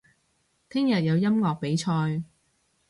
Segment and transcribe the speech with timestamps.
[0.67, 2.23] 聽日有音樂比賽